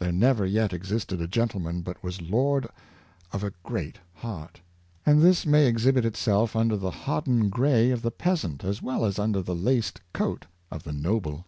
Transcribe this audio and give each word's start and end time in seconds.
There 0.00 0.10
never 0.10 0.44
yet 0.44 0.72
existed 0.72 1.20
a 1.20 1.28
gentleman 1.28 1.82
but 1.82 2.02
was 2.02 2.20
lord 2.20 2.66
of 3.30 3.44
a 3.44 3.52
great 3.62 4.00
heart. 4.14 4.60
And 5.06 5.22
this 5.22 5.46
may 5.46 5.66
exhibit 5.68 6.04
itself 6.04 6.56
under 6.56 6.76
the 6.76 6.90
hodden 6.90 7.48
gray 7.48 7.92
of 7.92 8.02
the 8.02 8.10
peasant 8.10 8.64
as 8.64 8.82
well 8.82 9.04
as 9.04 9.20
under 9.20 9.40
the 9.40 9.54
laced 9.54 10.00
coat 10.12 10.46
of 10.72 10.82
the 10.82 10.92
noble. 10.92 11.46